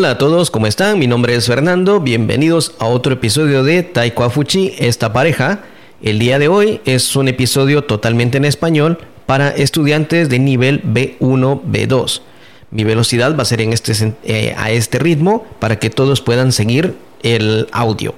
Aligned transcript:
Hola 0.00 0.12
a 0.12 0.16
todos, 0.16 0.50
¿cómo 0.50 0.66
están? 0.66 0.98
Mi 0.98 1.06
nombre 1.06 1.34
es 1.34 1.46
Fernando, 1.46 2.00
bienvenidos 2.00 2.72
a 2.78 2.86
otro 2.86 3.12
episodio 3.12 3.62
de 3.62 3.82
Taiko 3.82 4.30
Fuchi, 4.30 4.72
esta 4.78 5.12
pareja. 5.12 5.60
El 6.00 6.18
día 6.18 6.38
de 6.38 6.48
hoy 6.48 6.80
es 6.86 7.14
un 7.16 7.28
episodio 7.28 7.84
totalmente 7.84 8.38
en 8.38 8.46
español 8.46 8.96
para 9.26 9.50
estudiantes 9.50 10.30
de 10.30 10.38
nivel 10.38 10.82
B1, 10.84 11.60
B2. 11.64 12.22
Mi 12.70 12.82
velocidad 12.82 13.36
va 13.36 13.42
a 13.42 13.44
ser 13.44 13.60
en 13.60 13.74
este, 13.74 14.14
eh, 14.24 14.54
a 14.56 14.70
este 14.70 14.98
ritmo 14.98 15.44
para 15.58 15.78
que 15.78 15.90
todos 15.90 16.22
puedan 16.22 16.52
seguir 16.52 16.94
el 17.22 17.68
audio. 17.70 18.14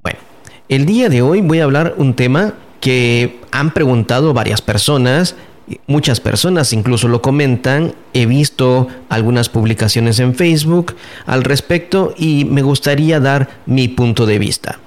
Bueno, 0.00 0.20
el 0.68 0.86
día 0.86 1.08
de 1.08 1.22
hoy 1.22 1.40
voy 1.40 1.58
a 1.58 1.64
hablar 1.64 1.94
un 1.96 2.14
tema 2.14 2.54
que 2.80 3.40
han 3.50 3.74
preguntado 3.74 4.32
varias 4.32 4.62
personas 4.62 5.34
Muchas 5.86 6.20
personas 6.20 6.72
incluso 6.72 7.08
lo 7.08 7.20
comentan, 7.20 7.94
he 8.14 8.26
visto 8.26 8.88
algunas 9.08 9.48
publicaciones 9.48 10.18
en 10.18 10.34
Facebook 10.34 10.96
al 11.26 11.44
respecto 11.44 12.14
y 12.16 12.44
me 12.44 12.62
gustaría 12.62 13.20
dar 13.20 13.48
mi 13.66 13.88
punto 13.88 14.24
de 14.24 14.38
vista. 14.38 14.78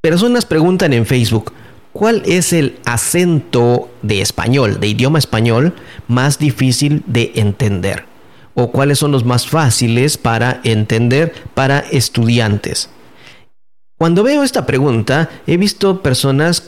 Personas 0.00 0.46
preguntan 0.46 0.92
en 0.92 1.06
Facebook, 1.06 1.52
¿cuál 1.92 2.22
es 2.24 2.52
el 2.52 2.78
acento 2.84 3.90
de 4.02 4.20
español, 4.20 4.80
de 4.80 4.88
idioma 4.88 5.18
español, 5.18 5.74
más 6.08 6.38
difícil 6.38 7.02
de 7.06 7.32
entender? 7.36 8.04
¿O 8.54 8.72
cuáles 8.72 8.98
son 8.98 9.12
los 9.12 9.24
más 9.24 9.46
fáciles 9.46 10.16
para 10.16 10.60
entender 10.64 11.32
para 11.54 11.80
estudiantes? 11.80 12.90
Cuando 13.98 14.22
veo 14.22 14.44
esta 14.44 14.64
pregunta, 14.64 15.28
he 15.48 15.56
visto 15.56 16.02
personas 16.02 16.62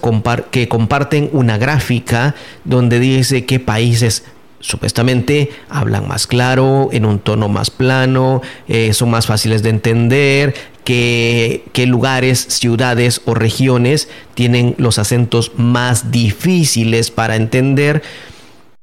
que 0.51 0.69
comparten 0.69 1.31
una 1.33 1.59
gráfica 1.59 2.35
donde 2.65 2.99
dice 2.99 3.47
qué 3.47 3.61
países 3.61 4.25
supuestamente 4.59 5.51
hablan 5.69 6.09
más 6.09 6.27
claro, 6.27 6.89
en 6.91 7.07
un 7.07 7.21
tono 7.21 7.49
más 7.49 7.71
plano, 7.71 8.43
eh, 8.67 8.93
son 8.95 9.11
más 9.11 9.27
fáciles 9.27 9.63
de 9.63 9.71
entender, 9.71 10.55
qué 10.85 11.85
lugares, 11.87 12.41
ciudades 12.49 13.23
o 13.27 13.35
regiones 13.35 14.09
tienen 14.35 14.75
los 14.77 14.99
acentos 14.99 15.53
más 15.57 16.11
difíciles 16.11 17.13
para 17.13 17.37
entender. 17.37 18.03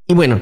Y 0.08 0.14
bueno, 0.14 0.42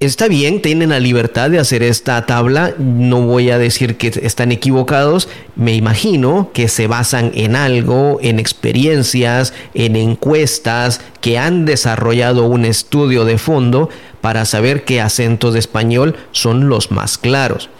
Está 0.00 0.26
bien, 0.26 0.60
tienen 0.60 0.90
la 0.90 0.98
libertad 0.98 1.50
de 1.50 1.60
hacer 1.60 1.84
esta 1.84 2.26
tabla, 2.26 2.74
no 2.78 3.22
voy 3.22 3.50
a 3.50 3.58
decir 3.58 3.96
que 3.96 4.08
están 4.22 4.50
equivocados, 4.50 5.28
me 5.54 5.74
imagino 5.74 6.50
que 6.52 6.66
se 6.66 6.88
basan 6.88 7.30
en 7.34 7.54
algo, 7.54 8.18
en 8.20 8.40
experiencias, 8.40 9.54
en 9.72 9.94
encuestas, 9.94 11.00
que 11.20 11.38
han 11.38 11.64
desarrollado 11.64 12.44
un 12.46 12.64
estudio 12.64 13.24
de 13.24 13.38
fondo 13.38 13.88
para 14.20 14.44
saber 14.46 14.84
qué 14.84 15.00
acentos 15.00 15.52
de 15.52 15.60
español 15.60 16.16
son 16.32 16.68
los 16.68 16.90
más 16.90 17.16
claros. 17.16 17.70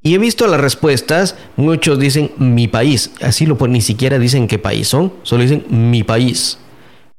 Y 0.00 0.14
he 0.14 0.18
visto 0.18 0.46
las 0.46 0.60
respuestas, 0.60 1.34
muchos 1.56 1.98
dicen 1.98 2.30
mi 2.38 2.68
país, 2.68 3.10
así 3.20 3.44
lo 3.44 3.58
ponen, 3.58 3.72
ni 3.72 3.80
siquiera 3.80 4.20
dicen 4.20 4.46
qué 4.46 4.58
país 4.58 4.86
son, 4.86 5.12
solo 5.24 5.42
dicen 5.42 5.64
mi 5.68 6.04
país. 6.04 6.58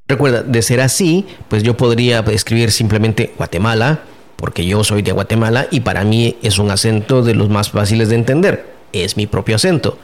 Recuerda, 0.10 0.42
de 0.42 0.64
ser 0.64 0.82
así, 0.82 1.28
pues 1.50 1.62
yo 1.62 1.78
podría 1.78 2.22
escribir 2.32 2.72
simplemente 2.72 3.32
Guatemala, 3.38 4.00
porque 4.38 4.66
yo 4.66 4.84
soy 4.84 5.04
de 5.04 5.12
Guatemala 5.12 5.68
y 5.70 5.82
para 5.82 6.04
mí 6.04 6.36
es 6.42 6.58
un 6.58 6.72
acento 6.72 7.22
de 7.22 7.36
los 7.36 7.50
más 7.50 7.70
fáciles 7.70 8.10
de 8.10 8.16
entender. 8.16 8.66
Es 8.92 9.18
mi 9.18 9.28
propio 9.28 9.58
acento. 9.58 10.00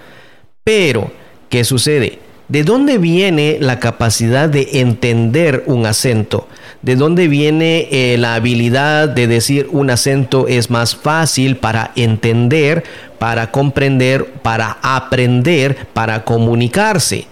Pero, 0.64 1.12
¿qué 1.50 1.64
sucede? 1.64 2.20
¿De 2.50 2.64
dónde 2.64 3.00
viene 3.00 3.58
la 3.60 3.80
capacidad 3.80 4.48
de 4.48 4.80
entender 4.80 5.64
un 5.66 5.88
acento? 5.88 6.48
¿De 6.84 6.96
dónde 6.96 7.28
viene 7.28 7.88
eh, 7.90 8.18
la 8.20 8.36
habilidad 8.36 9.10
de 9.10 9.26
decir 9.26 9.68
un 9.72 9.90
acento 9.90 10.48
es 10.48 10.70
más 10.70 10.96
fácil 10.96 11.58
para 11.58 11.92
entender, 11.96 12.84
para 13.18 13.50
comprender, 13.50 14.26
para 14.44 14.78
aprender, 14.84 15.88
para 15.94 16.24
comunicarse? 16.24 17.26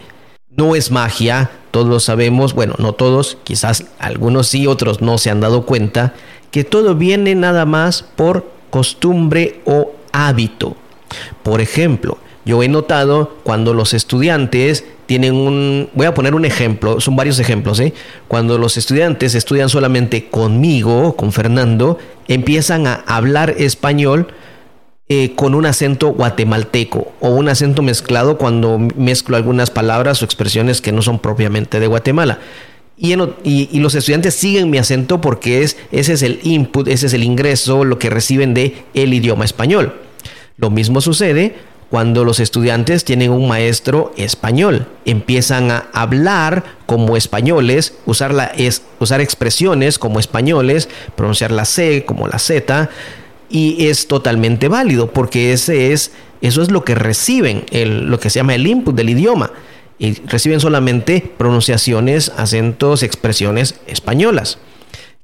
No 0.49 0.75
es 0.75 0.89
magia, 0.89 1.51
todos 1.73 2.03
sabemos, 2.03 2.53
bueno, 2.53 2.75
no 2.77 2.93
todos, 2.93 3.39
quizás 3.43 3.85
algunos 3.97 4.47
sí, 4.47 4.67
otros 4.67 5.01
no 5.01 5.17
se 5.17 5.31
han 5.31 5.39
dado 5.39 5.65
cuenta, 5.65 6.13
que 6.51 6.63
todo 6.63 6.93
viene 6.93 7.33
nada 7.33 7.65
más 7.65 8.03
por 8.15 8.47
costumbre 8.69 9.59
o 9.65 9.91
hábito. 10.11 10.77
Por 11.41 11.61
ejemplo, 11.61 12.19
yo 12.45 12.61
he 12.61 12.67
notado 12.67 13.37
cuando 13.41 13.73
los 13.73 13.95
estudiantes 13.95 14.85
tienen 15.07 15.33
un... 15.33 15.89
Voy 15.95 16.05
a 16.05 16.13
poner 16.13 16.35
un 16.35 16.45
ejemplo, 16.45 17.01
son 17.01 17.15
varios 17.15 17.39
ejemplos, 17.39 17.79
¿eh? 17.79 17.95
Cuando 18.27 18.59
los 18.59 18.77
estudiantes 18.77 19.33
estudian 19.33 19.67
solamente 19.67 20.29
conmigo, 20.29 21.15
con 21.15 21.31
Fernando, 21.31 21.97
empiezan 22.27 22.85
a 22.85 23.03
hablar 23.07 23.55
español 23.57 24.27
eh, 25.09 25.33
con 25.35 25.53
un 25.53 25.65
acento 25.65 26.09
guatemalteco 26.09 27.11
o 27.19 27.29
un 27.31 27.49
acento 27.49 27.81
mezclado 27.81 28.37
cuando 28.37 28.79
mezclo 28.79 29.35
algunas 29.35 29.69
palabras 29.69 30.21
o 30.21 30.25
expresiones 30.25 30.79
que 30.79 30.93
no 30.93 31.01
son 31.01 31.19
propiamente 31.19 31.81
de 31.81 31.87
Guatemala. 31.87 32.39
Y, 32.95 33.79
los 33.79 33.95
estudiantes 33.95 34.33
siguen 34.33 34.69
mi 34.69 34.77
acento 34.77 35.19
porque 35.19 35.61
es, 35.63 35.75
ese 35.91 36.13
es 36.13 36.21
el 36.21 36.39
input, 36.43 36.87
ese 36.87 37.07
es 37.07 37.13
el 37.13 37.23
ingreso, 37.23 37.83
lo 37.83 37.99
que 37.99 38.09
reciben 38.09 38.53
de 38.53 38.85
el 38.93 39.13
idioma 39.13 39.43
español. 39.43 39.93
Lo 40.55 40.69
mismo 40.69 41.01
sucede 41.01 41.55
cuando 41.89 42.23
los 42.23 42.39
estudiantes 42.39 43.03
tienen 43.03 43.31
un 43.31 43.47
maestro 43.47 44.13
español. 44.15 44.87
Empiezan 45.03 45.69
a 45.69 45.89
hablar 45.91 46.63
como 46.85 47.17
españoles, 47.17 47.95
usar, 48.05 48.33
la, 48.33 48.45
es, 48.45 48.83
usar 48.99 49.19
expresiones 49.19 49.99
como 49.99 50.19
españoles, 50.19 50.87
pronunciar 51.15 51.51
la 51.51 51.65
C 51.65 52.05
como 52.05 52.27
la 52.27 52.39
Z 52.39 52.89
y 53.53 53.85
es 53.87 54.07
totalmente 54.07 54.67
válido 54.67 55.11
porque 55.11 55.53
ese 55.53 55.93
es, 55.93 56.11
eso 56.41 56.63
es 56.63 56.71
lo 56.71 56.83
que 56.83 56.95
reciben, 56.95 57.65
el, 57.69 58.07
lo 58.07 58.19
que 58.19 58.31
se 58.31 58.39
llama 58.39 58.55
el 58.55 58.65
input 58.65 58.95
del 58.95 59.11
idioma. 59.11 59.51
Y 59.99 60.15
reciben 60.25 60.59
solamente 60.59 61.31
pronunciaciones, 61.37 62.29
acentos, 62.35 63.03
expresiones 63.03 63.75
españolas. 63.85 64.57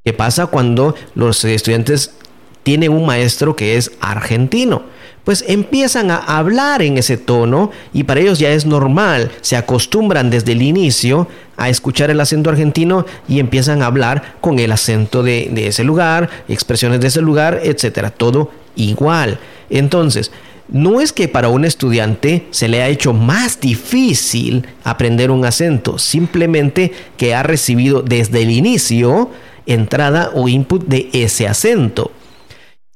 ¿Qué 0.06 0.14
pasa 0.14 0.46
cuando 0.46 0.94
los 1.16 1.44
estudiantes 1.44 2.14
tienen 2.62 2.92
un 2.92 3.08
maestro 3.08 3.56
que 3.56 3.78
es 3.78 3.94
argentino? 4.00 4.84
Pues 5.30 5.46
empiezan 5.48 6.10
a 6.10 6.16
hablar 6.18 6.82
en 6.82 6.98
ese 6.98 7.16
tono 7.16 7.70
y 7.94 8.02
para 8.02 8.20
ellos 8.20 8.40
ya 8.40 8.50
es 8.50 8.66
normal, 8.66 9.30
se 9.42 9.56
acostumbran 9.56 10.32
desde 10.32 10.54
el 10.54 10.64
inicio 10.64 11.28
a 11.56 11.70
escuchar 11.70 12.10
el 12.10 12.20
acento 12.20 12.50
argentino 12.50 13.06
y 13.28 13.40
empiezan 13.40 13.84
a 13.84 13.86
hablar 13.86 14.38
con 14.42 14.58
el 14.58 14.72
acento 14.72 15.22
de, 15.22 15.52
ese 15.68 15.84
lugar, 15.84 16.32
expresiones 16.48 17.00
de 17.00 17.10
ese 17.10 17.22
lugar, 17.22 17.60
etcétera, 17.64 18.10
todo 18.10 18.50
igual. 18.76 19.38
Entonces, 19.70 20.32
no 20.68 21.00
es 21.00 21.14
que 21.14 21.28
para 21.28 21.50
un 21.50 21.64
estudiante 21.64 22.48
se 22.50 22.68
le 22.68 22.82
ha 22.82 22.88
hecho 22.88 23.14
más 23.14 23.60
difícil 23.62 24.66
aprender 24.84 25.30
un 25.30 25.46
acento, 25.46 26.00
simplemente 26.00 26.92
que 27.18 27.36
ha 27.36 27.44
recibido 27.44 28.02
desde 28.02 28.42
el 28.42 28.50
inicio 28.50 29.30
entrada 29.68 30.32
o 30.34 30.48
input 30.48 30.88
de 30.88 31.08
ese 31.14 31.48
acento. 31.48 32.14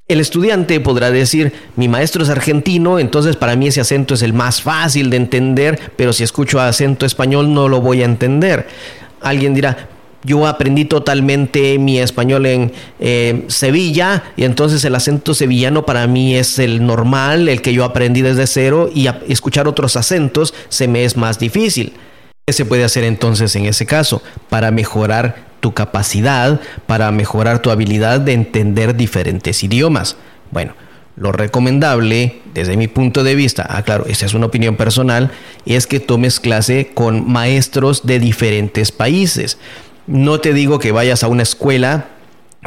El 0.09 0.19
estudiante 0.19 0.81
podrá 0.81 1.11
decir, 1.11 1.53
mi 1.77 1.87
maestro 1.87 2.23
es 2.23 2.29
argentino, 2.29 2.99
entonces 2.99 3.37
para 3.37 3.55
mí 3.55 3.67
ese 3.67 3.79
acento 3.79 4.15
es 4.15 4.21
el 4.21 4.33
más 4.33 4.61
fácil 4.61 5.09
de 5.09 5.15
entender, 5.15 5.79
pero 5.95 6.11
si 6.11 6.23
escucho 6.23 6.59
acento 6.59 7.05
español 7.05 7.53
no 7.53 7.69
lo 7.69 7.79
voy 7.79 8.01
a 8.01 8.05
entender. 8.05 8.67
Alguien 9.21 9.53
dirá, 9.53 9.87
yo 10.25 10.45
aprendí 10.45 10.83
totalmente 10.83 11.79
mi 11.79 11.99
español 11.99 12.45
en 12.45 12.73
eh, 12.99 13.45
Sevilla 13.47 14.23
y 14.35 14.43
entonces 14.43 14.83
el 14.83 14.95
acento 14.95 15.33
sevillano 15.33 15.85
para 15.85 16.05
mí 16.05 16.35
es 16.35 16.59
el 16.59 16.85
normal, 16.85 17.47
el 17.47 17.61
que 17.61 17.73
yo 17.73 17.85
aprendí 17.85 18.21
desde 18.21 18.45
cero 18.45 18.89
y 18.93 19.07
escuchar 19.29 19.69
otros 19.69 19.95
acentos 19.95 20.53
se 20.67 20.89
me 20.89 21.05
es 21.05 21.15
más 21.15 21.39
difícil. 21.39 21.93
¿Qué 22.45 22.51
se 22.51 22.65
puede 22.65 22.83
hacer 22.83 23.05
entonces 23.05 23.55
en 23.55 23.65
ese 23.67 23.85
caso 23.85 24.21
para 24.49 24.69
mejorar 24.69 25.52
tu 25.63 25.73
capacidad, 25.73 26.59
para 26.87 27.09
mejorar 27.11 27.59
tu 27.59 27.71
habilidad 27.71 28.19
de 28.19 28.33
entender 28.33 28.97
diferentes 28.97 29.63
idiomas? 29.63 30.17
Bueno, 30.51 30.73
lo 31.15 31.31
recomendable, 31.31 32.41
desde 32.53 32.75
mi 32.75 32.89
punto 32.89 33.23
de 33.23 33.33
vista, 33.33 33.65
ah, 33.69 33.81
claro, 33.81 34.05
esa 34.05 34.25
es 34.25 34.33
una 34.33 34.47
opinión 34.47 34.75
personal, 34.75 35.31
es 35.65 35.87
que 35.87 36.01
tomes 36.01 36.41
clase 36.41 36.91
con 36.93 37.31
maestros 37.31 38.05
de 38.05 38.19
diferentes 38.19 38.91
países. 38.91 39.57
No 40.05 40.41
te 40.41 40.53
digo 40.53 40.79
que 40.79 40.91
vayas 40.91 41.23
a 41.23 41.29
una 41.29 41.43
escuela 41.43 42.07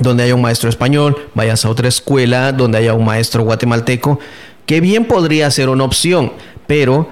donde 0.00 0.22
haya 0.22 0.34
un 0.34 0.40
maestro 0.40 0.70
español, 0.70 1.28
vayas 1.34 1.66
a 1.66 1.68
otra 1.68 1.88
escuela 1.88 2.52
donde 2.52 2.78
haya 2.78 2.94
un 2.94 3.04
maestro 3.04 3.42
guatemalteco, 3.42 4.20
que 4.64 4.80
bien 4.80 5.04
podría 5.04 5.50
ser 5.50 5.68
una 5.68 5.84
opción, 5.84 6.32
pero 6.66 7.10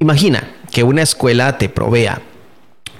imagina, 0.00 0.50
que 0.70 0.84
una 0.84 1.00
escuela 1.00 1.56
te 1.56 1.70
provea 1.70 2.20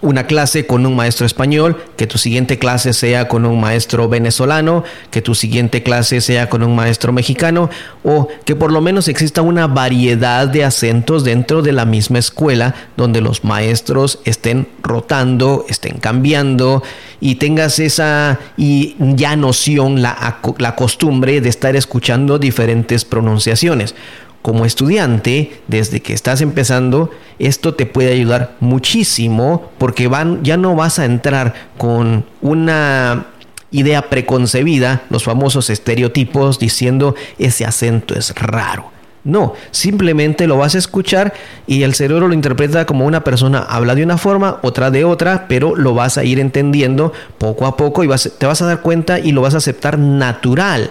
una 0.02 0.26
clase 0.26 0.66
con 0.66 0.84
un 0.84 0.96
maestro 0.96 1.24
español, 1.24 1.82
que 1.96 2.06
tu 2.06 2.18
siguiente 2.18 2.58
clase 2.58 2.92
sea 2.92 3.28
con 3.28 3.46
un 3.46 3.60
maestro 3.60 4.08
venezolano, 4.08 4.82
que 5.10 5.22
tu 5.22 5.34
siguiente 5.34 5.82
clase 5.82 6.20
sea 6.20 6.50
con 6.50 6.62
un 6.64 6.74
maestro 6.74 7.12
mexicano, 7.12 7.70
o 8.02 8.28
que 8.44 8.56
por 8.56 8.72
lo 8.72 8.80
menos 8.80 9.06
exista 9.08 9.42
una 9.42 9.68
variedad 9.68 10.48
de 10.48 10.64
acentos 10.64 11.24
dentro 11.24 11.62
de 11.62 11.72
la 11.72 11.84
misma 11.84 12.18
escuela, 12.18 12.74
donde 12.96 13.20
los 13.20 13.44
maestros 13.44 14.18
estén 14.24 14.68
rotando, 14.82 15.64
estén 15.68 15.98
cambiando 15.98 16.82
y 17.20 17.36
tengas 17.36 17.78
esa 17.78 18.40
y 18.56 18.96
ya 18.98 19.36
noción, 19.36 20.02
la, 20.02 20.40
la 20.58 20.74
costumbre 20.74 21.40
de 21.40 21.48
estar 21.48 21.76
escuchando 21.76 22.40
diferentes 22.40 23.04
pronunciaciones 23.04 23.94
como 24.42 24.64
estudiante, 24.66 25.52
desde 25.68 26.00
que 26.00 26.12
estás 26.12 26.40
empezando, 26.40 27.10
esto 27.38 27.74
te 27.74 27.86
puede 27.86 28.12
ayudar 28.12 28.56
muchísimo 28.60 29.70
porque 29.78 30.08
van, 30.08 30.42
ya 30.44 30.56
no 30.56 30.74
vas 30.74 30.98
a 30.98 31.04
entrar 31.04 31.54
con 31.78 32.24
una 32.40 33.26
idea 33.70 34.10
preconcebida, 34.10 35.02
los 35.10 35.24
famosos 35.24 35.70
estereotipos 35.70 36.58
diciendo 36.58 37.14
ese 37.38 37.64
acento 37.64 38.14
es 38.14 38.34
raro. 38.34 38.90
No, 39.24 39.54
simplemente 39.70 40.48
lo 40.48 40.58
vas 40.58 40.74
a 40.74 40.78
escuchar 40.78 41.32
y 41.68 41.84
el 41.84 41.94
cerebro 41.94 42.26
lo 42.26 42.34
interpreta 42.34 42.86
como 42.86 43.06
una 43.06 43.22
persona 43.22 43.60
habla 43.60 43.94
de 43.94 44.02
una 44.02 44.18
forma, 44.18 44.58
otra 44.62 44.90
de 44.90 45.04
otra, 45.04 45.46
pero 45.46 45.76
lo 45.76 45.94
vas 45.94 46.18
a 46.18 46.24
ir 46.24 46.40
entendiendo 46.40 47.12
poco 47.38 47.66
a 47.66 47.76
poco 47.76 48.02
y 48.02 48.08
te 48.38 48.46
vas 48.46 48.62
a 48.62 48.66
dar 48.66 48.80
cuenta 48.80 49.20
y 49.20 49.30
lo 49.30 49.40
vas 49.40 49.54
a 49.54 49.58
aceptar 49.58 49.96
natural. 49.96 50.90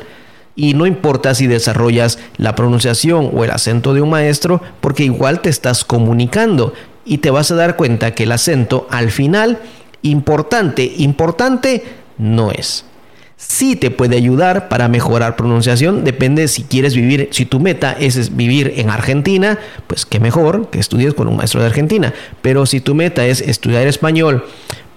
Y 0.56 0.74
no 0.74 0.86
importa 0.86 1.34
si 1.34 1.48
desarrollas 1.48 2.20
la 2.38 2.56
pronunciación 2.56 3.32
o 3.34 3.44
el 3.44 3.52
acento 3.52 3.94
de 3.94 4.02
un 4.02 4.10
maestro, 4.10 4.62
porque 4.82 5.04
igual 5.04 5.42
te 5.42 5.50
estás 5.50 5.86
comunicando 5.86 6.74
y 7.06 7.20
te 7.20 7.32
vas 7.32 7.52
a 7.52 7.56
dar 7.56 7.76
cuenta 7.76 8.14
que 8.14 8.24
el 8.24 8.32
acento 8.32 8.88
al 8.90 9.12
final, 9.12 9.60
importante, 10.02 10.94
importante, 10.98 11.84
no 12.18 12.52
es. 12.52 12.86
Sí 13.38 13.76
te 13.76 13.90
puede 13.90 14.18
ayudar 14.18 14.70
para 14.70 14.88
mejorar 14.88 15.36
pronunciación, 15.36 16.04
depende 16.04 16.48
si 16.48 16.64
quieres 16.64 16.96
vivir, 16.96 17.30
si 17.32 17.46
tu 17.46 17.60
meta 17.60 17.94
es 17.94 18.36
vivir 18.36 18.74
en 18.78 18.92
Argentina, 18.92 19.58
pues 19.88 20.06
qué 20.06 20.20
mejor 20.20 20.70
que 20.70 20.80
estudies 20.80 21.16
con 21.16 21.28
un 21.28 21.38
maestro 21.38 21.60
de 21.60 21.66
Argentina. 21.66 22.14
Pero 22.44 22.68
si 22.68 22.82
tu 22.82 22.94
meta 22.94 23.26
es 23.26 23.42
estudiar 23.42 23.88
español 23.88 24.46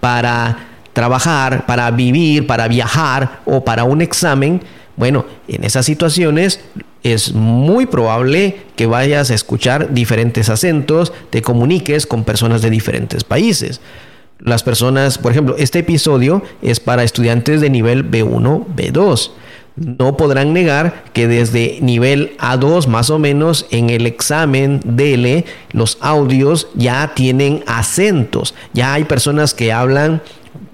para 0.00 0.58
trabajar, 0.92 1.64
para 1.64 1.90
vivir, 1.90 2.46
para 2.46 2.68
viajar 2.68 3.40
o 3.46 3.64
para 3.64 3.84
un 3.84 4.02
examen, 4.02 4.60
bueno, 4.96 5.26
en 5.48 5.64
esas 5.64 5.86
situaciones 5.86 6.60
es 7.02 7.34
muy 7.34 7.86
probable 7.86 8.62
que 8.76 8.86
vayas 8.86 9.30
a 9.30 9.34
escuchar 9.34 9.92
diferentes 9.92 10.48
acentos, 10.48 11.12
te 11.30 11.42
comuniques 11.42 12.06
con 12.06 12.24
personas 12.24 12.62
de 12.62 12.70
diferentes 12.70 13.24
países. 13.24 13.80
Las 14.38 14.62
personas, 14.62 15.18
por 15.18 15.32
ejemplo, 15.32 15.56
este 15.58 15.80
episodio 15.80 16.42
es 16.62 16.80
para 16.80 17.04
estudiantes 17.04 17.60
de 17.60 17.70
nivel 17.70 18.10
B1, 18.10 18.66
B2. 18.74 19.30
No 19.76 20.16
podrán 20.16 20.52
negar 20.52 21.04
que 21.12 21.26
desde 21.26 21.78
nivel 21.80 22.36
A2 22.38 22.86
más 22.86 23.10
o 23.10 23.18
menos 23.18 23.66
en 23.70 23.90
el 23.90 24.06
examen 24.06 24.80
DL 24.84 25.44
los 25.72 25.98
audios 26.00 26.68
ya 26.74 27.12
tienen 27.14 27.64
acentos. 27.66 28.54
Ya 28.72 28.94
hay 28.94 29.04
personas 29.04 29.52
que 29.52 29.72
hablan 29.72 30.22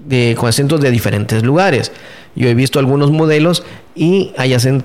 de, 0.05 0.35
con 0.37 0.49
acentos 0.49 0.81
de 0.81 0.91
diferentes 0.91 1.43
lugares. 1.43 1.91
Yo 2.35 2.47
he 2.47 2.53
visto 2.53 2.79
algunos 2.79 3.11
modelos 3.11 3.63
y 3.93 4.31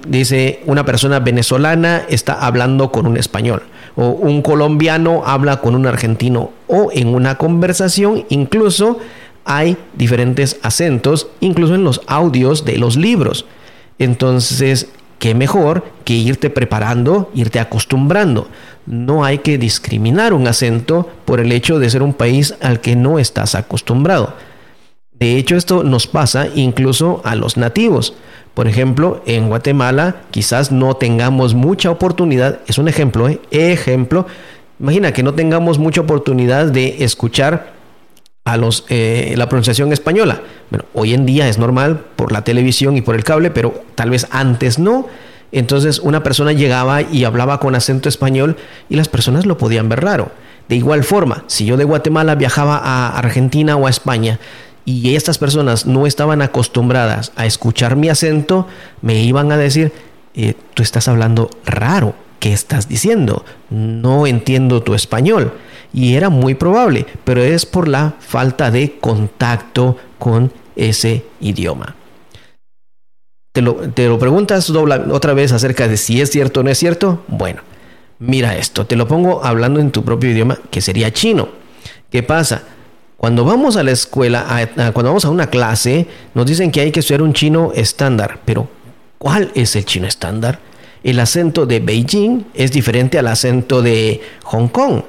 dice 0.09 0.61
una 0.67 0.85
persona 0.85 1.21
venezolana 1.21 2.03
está 2.09 2.35
hablando 2.45 2.91
con 2.91 3.07
un 3.07 3.17
español 3.17 3.63
o 3.95 4.09
un 4.09 4.43
colombiano 4.43 5.23
habla 5.25 5.61
con 5.61 5.77
un 5.77 5.87
argentino 5.87 6.51
o 6.67 6.91
en 6.93 7.15
una 7.15 7.37
conversación 7.37 8.25
incluso 8.31 8.99
hay 9.45 9.77
diferentes 9.95 10.59
acentos 10.63 11.29
incluso 11.41 11.77
en 11.77 11.85
los 11.85 12.01
audios 12.09 12.65
de 12.65 12.79
los 12.79 12.97
libros. 12.97 13.47
Entonces, 13.99 14.89
qué 15.19 15.35
mejor 15.35 15.85
que 16.05 16.15
irte 16.15 16.51
preparando, 16.51 17.31
irte 17.35 17.61
acostumbrando. 17.61 18.49
No 18.87 19.25
hay 19.25 19.39
que 19.39 19.57
discriminar 19.57 20.33
un 20.33 20.47
acento 20.47 21.09
por 21.25 21.41
el 21.41 21.53
hecho 21.53 21.79
de 21.79 21.89
ser 21.91 22.03
un 22.03 22.13
país 22.13 22.55
al 22.61 22.81
que 22.81 22.97
no 22.97 23.19
estás 23.19 23.55
acostumbrado. 23.55 24.35
De 25.19 25.37
hecho, 25.37 25.57
esto 25.57 25.83
nos 25.83 26.07
pasa 26.07 26.49
incluso 26.55 27.23
a 27.25 27.35
los 27.35 27.57
nativos. 27.57 28.15
Por 28.55 28.69
ejemplo, 28.69 29.23
en 29.27 29.49
Guatemala 29.49 30.17
quizás 30.31 30.73
no 30.73 30.95
tengamos 30.95 31.55
mucha 31.55 31.91
oportunidad, 31.91 32.61
es 32.67 32.79
un 32.79 32.89
ejemplo, 32.89 33.29
¿eh? 33.29 33.41
ejemplo, 33.51 34.27
imagina 34.81 35.13
que 35.13 35.23
no 35.23 35.35
tengamos 35.35 35.79
mucha 35.79 36.03
oportunidad 36.03 36.67
de 36.67 37.05
escuchar 37.05 37.75
a 38.45 38.57
los, 38.57 38.85
eh, 38.89 39.35
la 39.37 39.49
pronunciación 39.49 39.93
española. 39.93 40.41
Bueno, 40.71 40.85
hoy 40.95 41.15
en 41.15 41.27
día 41.27 41.49
es 41.49 41.59
normal 41.59 42.05
por 42.17 42.33
la 42.33 42.45
televisión 42.45 42.97
y 42.97 43.03
por 43.03 43.15
el 43.15 43.25
cable, 43.25 43.51
pero 43.51 43.83
tal 43.95 44.11
vez 44.11 44.27
antes 44.31 44.79
no. 44.79 45.07
Entonces 45.53 45.99
una 45.99 46.23
persona 46.23 46.53
llegaba 46.53 47.03
y 47.03 47.25
hablaba 47.25 47.61
con 47.61 47.75
acento 47.75 48.09
español 48.09 48.57
y 48.89 48.97
las 48.97 49.09
personas 49.09 49.47
lo 49.47 49.59
podían 49.59 49.89
ver 49.89 50.03
raro. 50.03 50.31
De 50.69 50.77
igual 50.77 51.05
forma, 51.05 51.45
si 51.47 51.65
yo 51.65 51.77
de 51.77 51.85
Guatemala 51.85 52.35
viajaba 52.35 52.79
a 52.79 53.19
Argentina 53.19 53.77
o 53.77 53.87
a 53.87 53.91
España 53.91 54.41
y 54.87 55.17
estas 55.17 55.37
personas 55.37 55.85
no 55.85 56.07
estaban 56.07 56.41
acostumbradas 56.41 57.33
a 57.35 57.45
escuchar 57.45 57.97
mi 57.97 58.09
acento, 58.09 58.69
me 59.03 59.21
iban 59.21 59.51
a 59.51 59.57
decir, 59.57 59.93
eh, 60.35 60.55
tú 60.75 60.83
estás 60.83 61.09
hablando 61.09 61.51
raro, 61.67 62.15
¿qué 62.39 62.53
estás 62.53 62.89
diciendo? 62.89 63.45
No 63.69 64.29
entiendo 64.29 64.83
tu 64.83 64.95
español. 64.95 65.53
Y 65.93 66.15
era 66.15 66.31
muy 66.31 66.55
probable, 66.55 67.05
pero 67.25 67.43
es 67.43 67.67
por 67.67 67.89
la 67.89 68.15
falta 68.21 68.71
de 68.71 68.99
contacto 69.01 69.97
con 70.19 70.53
ese 70.77 71.25
idioma. 71.41 71.97
¿Te 73.53 73.63
lo, 73.63 74.19
preguntas 74.19 74.71
otra 74.71 75.33
vez 75.33 75.51
acerca 75.51 75.89
de 75.89 75.97
si 75.97 76.21
es 76.21 76.31
cierto 76.31 76.61
o 76.61 76.63
no 76.63 76.71
es 76.71 76.79
cierto? 76.79 77.25
Bueno, 77.27 77.63
mira 78.19 78.57
esto, 78.57 78.87
te 78.87 78.95
lo 78.95 79.09
pongo 79.09 79.43
hablando 79.45 79.81
en 79.81 79.91
tu 79.91 80.05
propio 80.05 80.31
idioma, 80.31 80.59
que 80.71 80.83
sería 80.83 81.13
chino. 81.13 81.49
¿Qué 82.11 82.23
pasa? 82.23 82.63
Cuando 83.17 83.45
vamos 83.45 83.77
a 83.77 83.83
la 83.83 83.93
escuela, 83.93 84.69
cuando 84.93 85.11
vamos 85.11 85.25
a 85.25 85.31
una 85.31 85.49
clase, 85.49 86.07
nos 86.35 86.47
dicen 86.47 86.71
que 86.71 86.81
hay 86.81 86.93
que 86.93 87.01
estudiar 87.01 87.23
un 87.23 87.33
chino 87.33 87.73
estándar. 87.75 88.41
Pero, 88.45 88.69
¿cuál 89.19 89.51
es 89.55 89.75
el 89.75 89.85
chino 89.85 90.07
estándar? 90.07 90.59
El 91.03 91.19
acento 91.21 91.67
de 91.67 91.81
Beijing 91.81 92.47
es 92.53 92.73
diferente 92.73 93.19
al 93.19 93.29
acento 93.29 93.81
de 93.81 94.21
Hong 94.45 94.69
Kong. 94.69 95.03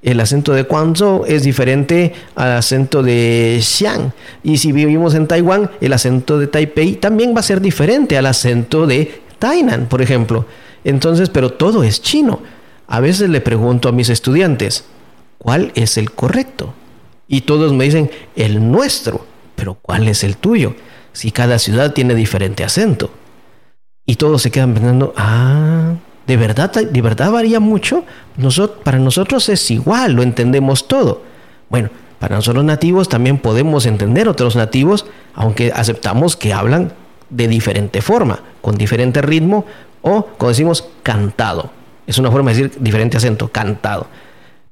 El 0.00 0.20
acento 0.20 0.52
de 0.52 0.62
Guangzhou 0.62 1.24
es 1.26 1.42
diferente 1.42 2.12
al 2.36 2.52
acento 2.52 3.02
de 3.02 3.58
Xi'an. 3.60 4.12
Y 4.44 4.58
si 4.58 4.70
vivimos 4.70 5.14
en 5.14 5.26
Taiwán, 5.26 5.70
el 5.80 5.92
acento 5.92 6.38
de 6.38 6.46
Taipei 6.46 6.94
también 6.94 7.34
va 7.34 7.40
a 7.40 7.42
ser 7.42 7.60
diferente 7.60 8.16
al 8.16 8.26
acento 8.26 8.86
de 8.86 9.22
Tainan, 9.40 9.86
por 9.86 10.00
ejemplo. 10.00 10.46
Entonces, 10.84 11.30
pero 11.30 11.50
todo 11.50 11.82
es 11.82 12.00
chino. 12.00 12.40
A 12.86 13.00
veces 13.00 13.28
le 13.28 13.40
pregunto 13.40 13.88
a 13.88 13.92
mis 13.92 14.08
estudiantes, 14.08 14.84
¿cuál 15.38 15.72
es 15.74 15.98
el 15.98 16.12
correcto? 16.12 16.72
Y 17.28 17.42
todos 17.42 17.74
me 17.74 17.84
dicen, 17.84 18.10
el 18.34 18.70
nuestro. 18.72 19.24
Pero 19.54 19.74
¿cuál 19.74 20.08
es 20.08 20.24
el 20.24 20.38
tuyo? 20.38 20.74
Si 21.12 21.30
cada 21.30 21.58
ciudad 21.58 21.92
tiene 21.92 22.14
diferente 22.14 22.64
acento. 22.64 23.10
Y 24.06 24.16
todos 24.16 24.40
se 24.40 24.50
quedan 24.50 24.72
pensando, 24.72 25.12
ah, 25.16 25.94
¿de 26.26 26.36
verdad, 26.38 26.72
de 26.72 27.02
verdad 27.02 27.30
varía 27.30 27.60
mucho? 27.60 28.04
Para 28.82 28.98
nosotros 28.98 29.50
es 29.50 29.70
igual, 29.70 30.12
lo 30.12 30.22
entendemos 30.22 30.88
todo. 30.88 31.22
Bueno, 31.68 31.90
para 32.18 32.36
nosotros 32.36 32.64
nativos 32.64 33.10
también 33.10 33.36
podemos 33.36 33.84
entender 33.84 34.28
otros 34.28 34.56
nativos, 34.56 35.04
aunque 35.34 35.70
aceptamos 35.74 36.36
que 36.36 36.54
hablan 36.54 36.92
de 37.28 37.48
diferente 37.48 38.00
forma, 38.00 38.40
con 38.62 38.76
diferente 38.76 39.20
ritmo 39.20 39.66
o, 40.00 40.24
como 40.38 40.48
decimos, 40.48 40.88
cantado. 41.02 41.70
Es 42.06 42.16
una 42.16 42.30
forma 42.30 42.52
de 42.52 42.56
decir 42.56 42.80
diferente 42.80 43.18
acento, 43.18 43.48
cantado 43.48 44.06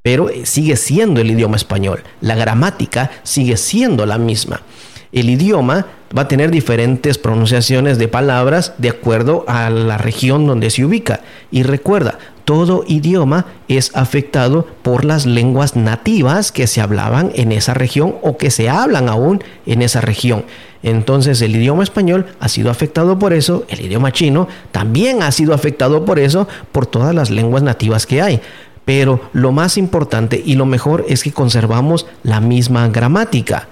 pero 0.06 0.30
eh, 0.30 0.46
sigue 0.46 0.76
siendo 0.76 1.20
el 1.20 1.32
idioma 1.32 1.56
español. 1.56 2.04
La 2.20 2.36
gramática 2.36 3.10
sigue 3.24 3.56
siendo 3.56 4.06
la 4.06 4.18
misma. 4.18 4.62
El 5.10 5.28
idioma 5.28 5.86
va 6.16 6.22
a 6.22 6.28
tener 6.28 6.52
diferentes 6.52 7.18
pronunciaciones 7.18 7.98
de 7.98 8.06
palabras 8.06 8.74
de 8.78 8.90
acuerdo 8.90 9.44
a 9.48 9.68
la 9.68 9.98
región 9.98 10.46
donde 10.46 10.70
se 10.70 10.84
ubica. 10.84 11.22
Y 11.50 11.64
recuerda, 11.64 12.20
todo 12.44 12.84
idioma 12.86 13.46
es 13.66 13.90
afectado 13.96 14.68
por 14.82 15.04
las 15.04 15.26
lenguas 15.26 15.74
nativas 15.74 16.52
que 16.52 16.68
se 16.68 16.80
hablaban 16.80 17.32
en 17.34 17.50
esa 17.50 17.74
región 17.74 18.14
o 18.22 18.36
que 18.36 18.52
se 18.52 18.68
hablan 18.68 19.08
aún 19.08 19.42
en 19.66 19.82
esa 19.82 20.00
región. 20.00 20.44
Entonces 20.84 21.42
el 21.42 21.56
idioma 21.56 21.82
español 21.82 22.26
ha 22.38 22.48
sido 22.48 22.70
afectado 22.70 23.18
por 23.18 23.32
eso, 23.32 23.64
el 23.68 23.80
idioma 23.80 24.12
chino 24.12 24.46
también 24.70 25.24
ha 25.24 25.32
sido 25.32 25.52
afectado 25.52 26.04
por 26.04 26.20
eso, 26.20 26.46
por 26.70 26.86
todas 26.86 27.12
las 27.12 27.30
lenguas 27.30 27.64
nativas 27.64 28.06
que 28.06 28.22
hay. 28.22 28.40
Pero 28.86 29.20
lo 29.32 29.50
más 29.50 29.76
importante 29.76 30.40
y 30.42 30.54
lo 30.54 30.64
mejor 30.64 31.04
es 31.08 31.24
que 31.24 31.32
conservamos 31.32 32.06
la 32.22 32.40
misma 32.40 32.88
gramática. 32.88 33.68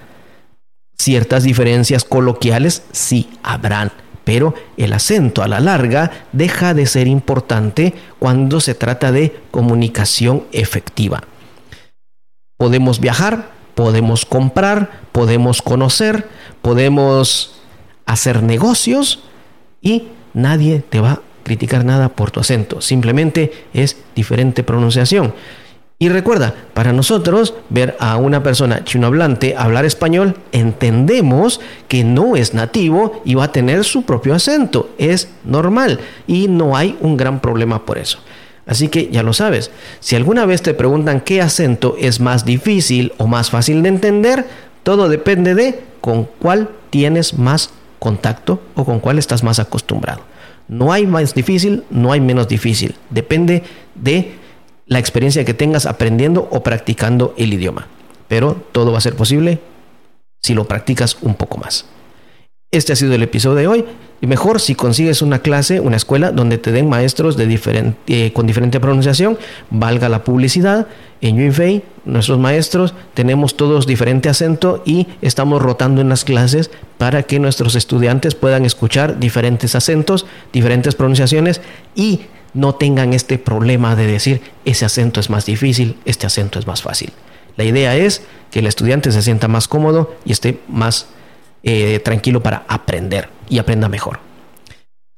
Ciertas 0.99 1.45
diferencias 1.45 2.05
coloquiales 2.05 2.83
sí 2.91 3.31
habrán, 3.45 3.93
pero 4.25 4.55
el 4.77 4.93
acento 4.93 5.43
a 5.43 5.49
la 5.49 5.61
larga 5.61 6.11
deja 6.33 6.75
de 6.75 6.87
ser 6.87 7.07
importante 7.07 7.95
cuando 8.19 8.61
se 8.61 8.75
trata 8.75 9.13
de 9.13 9.41
comunicación 9.53 10.43
efectiva. 10.51 11.23
Podemos 12.57 12.99
viajar, 12.99 13.53
podemos 13.77 14.27
comprar, 14.27 15.01
podemos 15.13 15.63
conocer, 15.63 16.29
podemos 16.61 17.61
hacer 18.05 18.43
negocios 18.43 19.23
y 19.81 20.09
nadie 20.33 20.81
te 20.81 20.99
va 21.01 21.21
criticar 21.45 21.85
nada 21.85 22.09
por 22.09 22.33
tu 22.33 22.41
acento. 22.41 22.81
Simplemente 22.81 23.53
es 23.73 23.97
diferente 24.17 24.65
pronunciación. 24.65 25.33
Y 26.01 26.09
recuerda, 26.09 26.55
para 26.75 26.93
nosotros 26.93 27.55
ver 27.71 27.97
a 28.01 28.17
una 28.17 28.43
persona 28.43 28.83
chinohablante 28.83 29.55
hablar 29.57 29.85
español, 29.85 30.37
entendemos 30.51 31.61
que 31.87 32.03
no 32.03 32.35
es 32.35 32.53
nativo 32.53 33.23
y 33.25 33.35
va 33.35 33.45
a 33.45 33.53
tener 33.53 33.85
su 33.85 34.03
propio 34.03 34.35
acento. 34.35 34.91
Es 34.99 35.29
normal 35.45 36.01
y 36.27 36.49
no 36.49 36.77
hay 36.77 36.99
un 37.01 37.17
gran 37.17 37.41
problema 37.41 37.87
por 37.87 37.99
eso. 37.99 38.19
Así 38.67 38.89
que 38.89 39.09
ya 39.11 39.23
lo 39.23 39.33
sabes, 39.35 39.71
si 40.01 40.17
alguna 40.17 40.47
vez 40.47 40.63
te 40.63 40.75
preguntan 40.75 41.21
qué 41.21 41.41
acento 41.41 41.97
es 41.99 42.19
más 42.19 42.45
difícil 42.45 43.13
o 43.19 43.27
más 43.27 43.51
fácil 43.51 43.83
de 43.83 43.91
entender, 43.91 44.47
todo 44.83 45.09
depende 45.09 45.55
de 45.55 45.81
con 46.01 46.25
cuál 46.25 46.71
tienes 46.91 47.39
más 47.39 47.71
contacto 47.99 48.61
o 48.75 48.85
con 48.85 49.01
cuál 49.01 49.19
estás 49.19 49.43
más 49.43 49.59
acostumbrado. 49.59 50.23
No 50.69 50.93
hay 50.93 51.07
más 51.07 51.35
difícil, 51.35 51.85
no 51.91 52.13
hay 52.13 52.21
menos 52.21 52.49
difícil. 52.49 52.95
Depende 53.11 53.63
de 53.95 54.33
la 54.87 54.99
experiencia 54.99 55.45
que 55.45 55.55
tengas 55.55 55.87
aprendiendo 55.87 56.49
o 56.51 56.63
practicando 56.63 57.35
el 57.37 57.53
idioma. 57.53 57.87
Pero 58.29 58.55
todo 58.73 58.93
va 58.93 58.99
a 58.99 59.03
ser 59.03 59.17
posible 59.17 59.61
si 60.43 60.55
lo 60.55 60.65
practicas 60.65 61.19
un 61.23 61.35
poco 61.35 61.59
más. 61.59 61.87
Este 62.75 62.93
ha 62.93 62.97
sido 62.97 63.15
el 63.15 63.23
episodio 63.23 63.55
de 63.55 63.69
hoy. 63.69 63.85
Y 64.21 64.27
mejor 64.27 64.61
si 64.61 64.75
consigues 64.75 65.23
una 65.23 65.39
clase, 65.39 65.79
una 65.79 65.97
escuela 65.97 66.33
donde 66.33 66.59
te 66.59 66.73
den 66.73 66.89
maestros 66.89 67.37
eh, 67.39 68.33
con 68.33 68.49
diferente 68.49 68.81
pronunciación, 68.81 69.39
valga 69.71 70.09
la 70.09 70.25
publicidad. 70.25 70.89
En 71.21 71.37
Yunfei, 71.37 71.85
nuestros 72.05 72.41
maestros, 72.41 72.93
tenemos 73.15 73.57
todos 73.57 73.87
diferente 73.87 74.29
acento 74.29 74.83
y 74.85 75.07
estamos 75.23 75.63
rotando 75.63 76.01
en 76.01 76.09
las 76.09 76.25
clases 76.25 76.73
para 76.99 77.23
que 77.23 77.39
nuestros 77.39 77.77
estudiantes 77.77 78.35
puedan 78.35 78.65
escuchar 78.65 79.21
diferentes 79.21 79.77
acentos, 79.77 80.27
diferentes 80.53 80.97
pronunciaciones 80.97 81.61
y 81.95 82.23
no 82.55 82.75
tengan 82.75 83.13
este 83.13 83.39
problema 83.39 83.95
de 83.95 84.09
decir 84.09 84.41
ese 84.65 84.85
acento 84.85 85.21
es 85.21 85.31
más 85.31 85.47
difícil, 85.47 85.97
este 86.07 86.27
acento 86.27 86.59
es 86.59 86.67
más 86.67 86.83
fácil. 86.83 87.13
La 87.57 87.63
idea 87.63 87.95
es 87.95 88.23
que 88.51 88.59
el 88.59 88.67
estudiante 88.67 89.13
se 89.13 89.23
sienta 89.23 89.47
más 89.47 89.69
cómodo 89.69 90.17
y 90.25 90.33
esté 90.33 90.59
más 90.67 91.07
eh, 91.65 91.99
tranquilo 92.01 92.43
para 92.43 92.65
aprender 92.69 93.29
y 93.49 93.59
aprenda 93.59 93.89
mejor. 93.89 94.21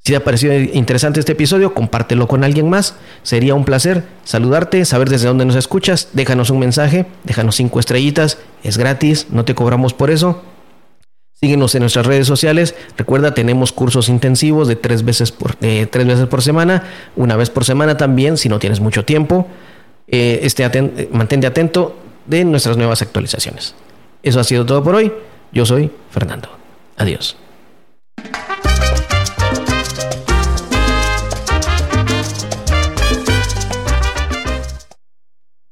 Si 0.07 0.13
te 0.13 0.15
ha 0.15 0.23
parecido 0.23 0.53
interesante 0.53 1.19
este 1.19 1.33
episodio, 1.33 1.73
compártelo 1.73 2.29
con 2.29 2.45
alguien 2.45 2.69
más. 2.69 2.95
Sería 3.23 3.53
un 3.53 3.65
placer 3.65 4.05
saludarte, 4.23 4.85
saber 4.85 5.09
desde 5.09 5.27
dónde 5.27 5.43
nos 5.43 5.57
escuchas. 5.57 6.07
Déjanos 6.13 6.49
un 6.49 6.59
mensaje, 6.59 7.05
déjanos 7.25 7.57
cinco 7.57 7.81
estrellitas. 7.81 8.37
Es 8.63 8.77
gratis, 8.77 9.27
no 9.31 9.43
te 9.43 9.53
cobramos 9.53 9.93
por 9.93 10.09
eso. 10.09 10.41
Síguenos 11.33 11.75
en 11.75 11.81
nuestras 11.81 12.05
redes 12.05 12.25
sociales. 12.25 12.73
Recuerda, 12.95 13.33
tenemos 13.33 13.73
cursos 13.73 14.07
intensivos 14.07 14.69
de 14.69 14.77
tres 14.77 15.03
veces 15.03 15.33
por, 15.33 15.57
semana, 16.41 16.83
una 17.17 17.35
vez 17.35 17.49
por 17.49 17.65
semana 17.65 17.97
también, 17.97 18.37
si 18.37 18.47
no 18.47 18.59
tienes 18.59 18.79
mucho 18.79 19.03
tiempo. 19.03 19.45
Eh, 20.07 20.39
este 20.43 20.63
eh, 20.63 21.09
mantente 21.11 21.47
atento 21.47 21.97
de 22.25 22.45
nuestras 22.45 22.77
nuevas 22.77 23.01
actualizaciones. 23.01 23.75
Eso 24.23 24.39
ha 24.39 24.45
sido 24.45 24.65
todo 24.65 24.81
por 24.81 24.95
hoy. 24.95 25.11
Yo 25.51 25.65
soy 25.65 25.91
Fernando. 26.11 26.49
Adiós. 26.97 27.37